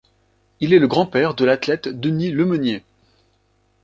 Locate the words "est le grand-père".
0.73-1.35